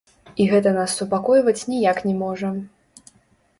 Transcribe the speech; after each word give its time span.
І 0.43 0.45
гэта 0.51 0.69
нас 0.77 0.95
супакойваць 1.01 1.67
ніяк 1.75 1.97
не 2.09 2.17
можа. 2.25 2.53